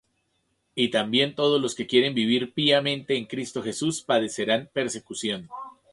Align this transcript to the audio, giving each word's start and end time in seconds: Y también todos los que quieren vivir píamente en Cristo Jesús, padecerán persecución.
Y 0.73 0.89
también 0.89 1.35
todos 1.35 1.61
los 1.61 1.75
que 1.75 1.85
quieren 1.85 2.15
vivir 2.15 2.55
píamente 2.55 3.15
en 3.17 3.25
Cristo 3.25 3.61
Jesús, 3.61 4.01
padecerán 4.01 4.67
persecución. 4.73 5.47